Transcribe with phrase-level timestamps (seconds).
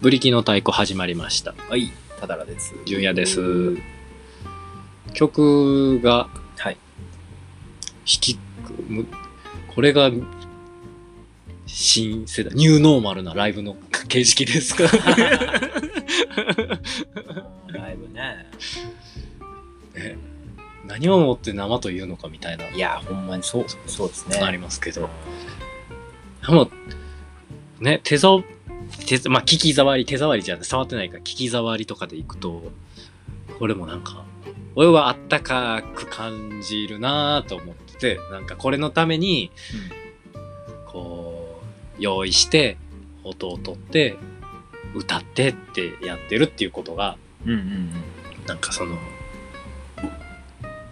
[0.00, 1.56] ブリキの太鼓始まりました。
[1.68, 2.72] はい、ただらです。
[2.86, 3.76] 純也です。
[5.12, 6.76] 曲が、はい。
[6.76, 8.38] 弾き、
[8.86, 9.06] む
[9.74, 10.12] これが、
[11.66, 13.76] 新世代、ニューノーマルなライブの
[14.06, 14.84] 形式ですか
[17.66, 18.46] ライブね。
[19.96, 20.16] ね
[20.86, 24.38] 何をもって生というのかみたいな、いや、ほんまにそう、そうですね。
[24.38, 25.10] ありますけど。
[26.46, 26.70] でも、
[27.80, 28.28] ね、手ざ、
[29.06, 32.62] 手、まあ、聞き触り、手触りじゃなくて触ってないから、聞き触りとかでいくと、
[33.58, 34.24] これもなんか、
[34.74, 39.50] 俺はあったかく感じるなぁと思ってて、なんかこれのために、
[40.86, 41.60] こ
[41.98, 42.76] う、用意して、
[43.24, 44.16] 音を取って、
[44.94, 47.90] 歌ってってやってるっていうことが、うんうんうん。
[48.46, 48.96] なんかその、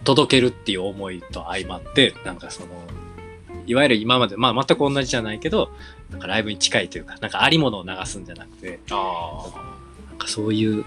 [0.04, 2.68] 届けるっていう思いと相まって、なんかその、
[3.66, 5.70] いわゆる今まで、まあ全く同じじゃないけど、
[6.10, 9.50] なんかライブに近いというか、なんかありものを流すんじゃなくて、あ
[10.10, 10.84] なんかそういう、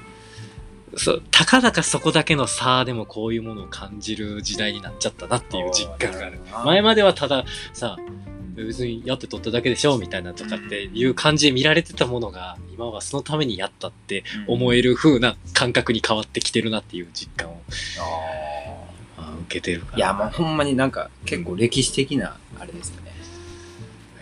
[0.97, 6.39] そう、たかだかそこだけの差でもこういうものを感じる時代になっちゃったなっていう実感がある。
[6.65, 7.97] 前まではたださ、
[8.55, 14.89] 別にやって撮っただけでしょみたいなとかっていう感じで見られてたものが、今はそのためにやったって思える。
[14.89, 17.61] る風な感覚に変わってきてるなっていう実感を、
[19.45, 19.95] 受けてるから。
[19.95, 23.11] ーいや、もうほんまになんか結構歴史的な、あれですよね。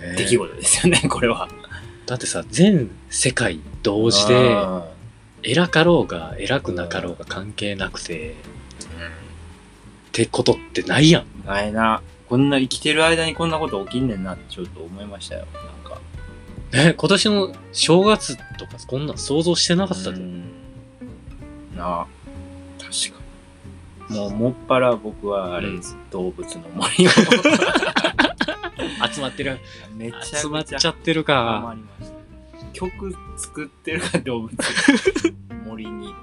[0.01, 1.47] えー出来事ですよね、 これは。
[2.05, 4.55] だってさ、全世界同時で、
[5.43, 11.25] 偉かろうが偉くなかろうが関係なくて、ってことってないやん。
[11.41, 11.45] うん。
[11.45, 12.01] ないな。
[12.27, 15.45] こんな生きてる間にこんなこと起きんねんなってちょっと思いましたよ。
[15.53, 15.99] なんか。
[16.71, 20.17] ね、今年の正月とかこんなん想像してなかったで。
[20.17, 20.43] うん
[21.75, 22.07] なあ
[22.79, 23.21] 確か
[24.09, 24.17] に。
[24.17, 25.95] もう、もっぱら僕はあれです。
[26.09, 27.11] 動物の森を。
[29.17, 29.59] 集まってる。
[29.95, 31.75] めちゃくちゃ集まっちゃってるか。
[32.73, 34.55] 曲作ってるか動物
[35.65, 36.17] 森に行く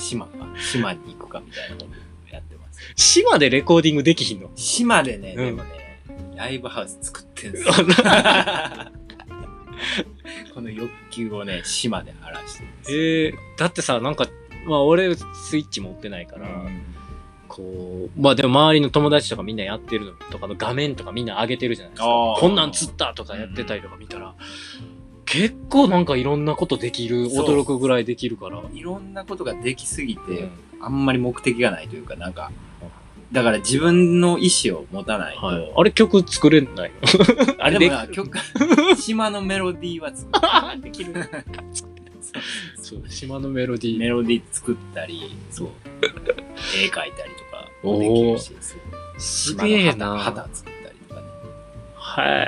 [0.00, 1.86] 島か島に行くかみたいなこと
[2.32, 2.92] やってます。
[2.94, 4.50] 島でレコーディングできひんの？
[4.54, 6.00] 島でね、うんでもね、
[6.36, 7.72] ライブハウス作ってんすよ。
[10.54, 12.68] この欲求をね、島で晴らしてる。
[12.88, 14.26] えー、だってさ、なんか、
[14.66, 16.46] まあ俺スイッチ持ってないから、
[17.56, 22.06] こう、まあでも周りの友達とかみんなやってるのとかの画面とかみんな上げてるじゃないですか。
[22.38, 24.34] こんなん釣ったとかやってたりとか見たら、
[25.24, 28.62] 結構なんかいろんなことできる、驚くぐらいできるから。
[28.72, 30.50] いろんなことができすぎて、うん
[30.80, 32.50] あんまり目的がないというか、なんか、
[33.32, 37.54] だから自分の意思を持たないと、はい、あれ曲作れないの？
[37.58, 38.38] あれででもな、曲、
[38.96, 40.30] 島のメロディーは作
[40.76, 40.82] る。
[40.82, 41.12] できる。
[42.76, 43.98] そう島のメロディー。
[43.98, 45.68] メロディー作ったり、そう、
[46.02, 47.12] 絵描いたり
[47.82, 48.56] もできるし、
[49.18, 49.92] すげえな。
[49.92, 51.26] 島の旗旗作ったりとかね。
[51.94, 52.42] は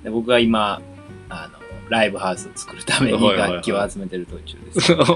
[0.00, 0.04] い。
[0.04, 0.80] で僕は今、
[1.28, 1.58] あの、
[1.90, 4.94] ライブハウスを作るために楽器を集めてる途中です。
[4.94, 5.08] 楽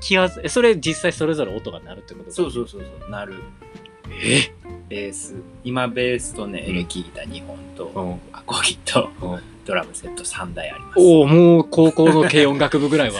[0.00, 3.34] 器は、えそれ実際それぞれ音が鳴るってことそうそうそうそう、なる。
[4.22, 4.52] え？
[4.88, 10.98] ベース、今ベースとね、うんエレキギター2本と、うんアコギとうんドラムセット3台あります。
[10.98, 13.14] おおもう高校の軽音楽部ぐらいは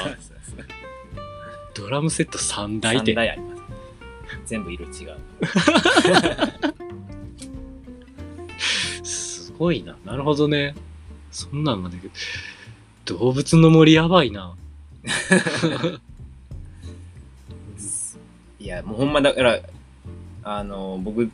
[1.74, 3.14] ドラムセット3台3で。
[3.14, 3.53] 台あります。
[4.44, 5.16] 全部色違う。
[9.04, 9.96] すごいな。
[10.04, 10.74] なるほどね。
[11.30, 12.00] そんなんがね、
[13.04, 14.54] 動物の森やばいな。
[18.60, 19.60] いや、もうほんまだから、
[20.42, 21.30] あの、僕、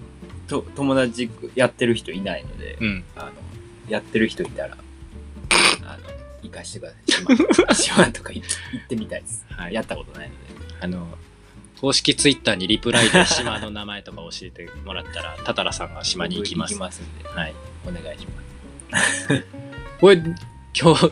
[0.48, 3.04] と友達やってる人いないので、うん。
[3.14, 3.32] あの、
[3.88, 4.76] やってる人いたら、
[5.84, 6.02] あの、
[6.42, 7.02] 行かしてください。
[7.06, 8.42] 島とか 島とか行
[8.72, 9.44] 行ってみたいです。
[9.50, 10.40] はいやったことないので。
[10.80, 11.06] あの、
[11.80, 16.74] 公式ツイッターにリプライで島の名前とか教えてもらったら、 タタラさんが島に行きます。
[16.74, 17.54] 僕行きますんで、はい。
[17.86, 18.26] お願いし
[18.90, 19.44] ます。
[19.98, 21.10] これ、今日、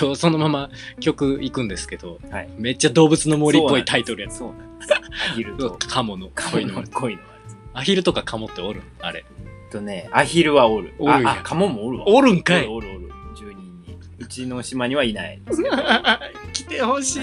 [0.00, 2.48] 今日そのまま曲行くんですけど、はい。
[2.56, 4.38] めっちゃ動物の森っぽいタイトルやつ。
[4.38, 4.94] そうなんです。
[4.94, 7.40] アヒルと、カモのカモ恋のの恋のあれ。
[7.74, 9.24] アヒルとかカモっておるあれ。
[9.72, 10.94] とね、アヒルはおる。
[11.00, 12.04] おるんやあ、あカモもおるわ。
[12.06, 13.08] おるんかいおるおるおる。
[13.34, 13.98] 10人に。
[14.20, 15.76] うちの島にはいないですけど。
[16.52, 17.22] 来てほしい。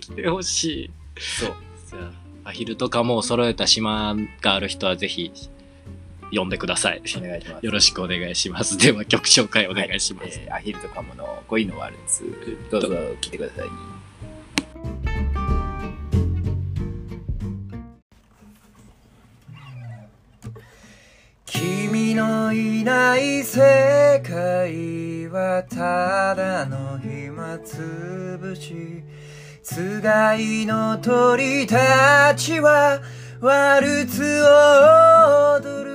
[0.00, 0.90] 来てほしい。
[1.20, 1.67] そう。
[1.88, 2.00] じゃ
[2.44, 5.32] あ、アヒルとかも揃えた島がある人はぜひ、
[6.30, 7.02] 呼んでください。
[7.16, 7.64] お願いします。
[7.66, 8.76] よろしくお願いします。
[8.78, 10.38] では曲紹介お願いします。
[10.38, 12.24] えーアヒルとカモの恋のワルツ。
[12.70, 12.88] どうぞ
[13.22, 13.68] 聞いてください。
[21.46, 29.02] 君のいない世界はただの暇つぶし
[29.70, 33.02] つがいの鳥たちは
[33.38, 35.87] ワルツを踊る。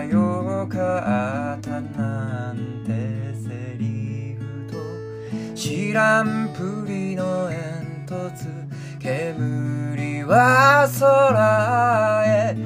[0.00, 2.92] がよかったなんて
[3.34, 7.50] セリフと知らんぷりの
[8.06, 8.46] 煙突
[8.98, 12.56] 煙は空へ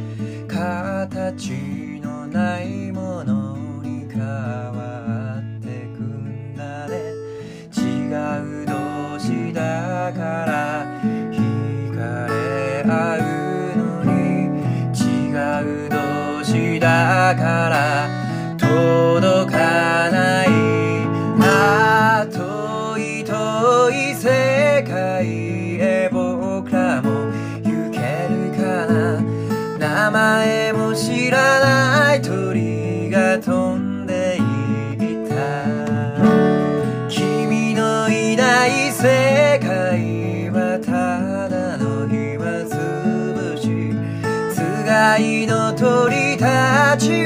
[0.46, 2.83] 形のない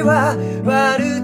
[0.03, 1.18] は悪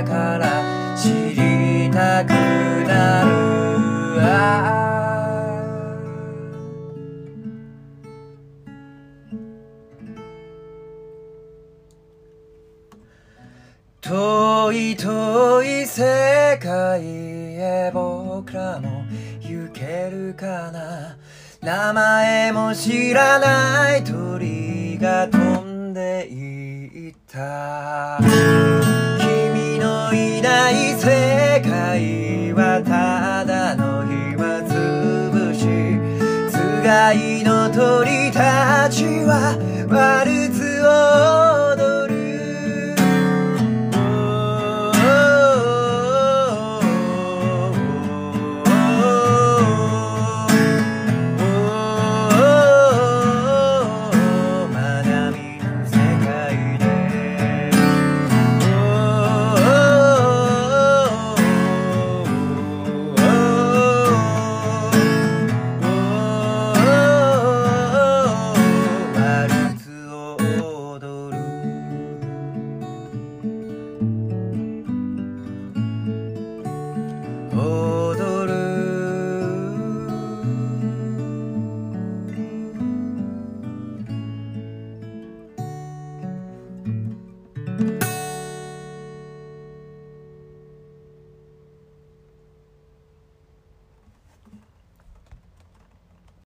[0.00, 4.86] だから知りたくなるあ。
[14.00, 19.04] 遠い遠い世界へ僕らも
[19.40, 21.18] 行けるかな。
[21.60, 28.18] 名前も知らない鳥が飛んでいった。
[37.06, 39.56] 愛の鳥たちは
[39.88, 40.39] 悪い